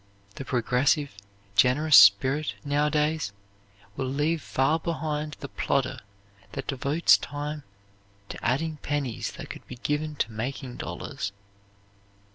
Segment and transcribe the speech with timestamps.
[0.33, 1.13] The progressive,
[1.55, 3.31] generous spirit, nowadays,
[3.95, 5.99] will leave far behind the plodder
[6.53, 7.61] that devotes time
[8.29, 11.33] to adding pennies that could be given to making dollars.